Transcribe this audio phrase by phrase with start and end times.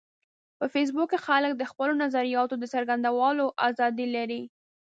[0.59, 4.41] په فېسبوک کې خلک د خپلو نظریاتو د څرګندولو ازادي لري